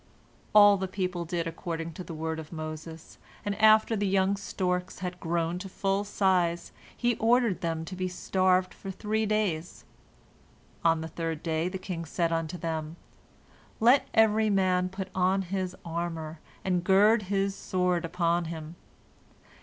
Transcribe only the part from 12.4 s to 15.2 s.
them, "Let every man put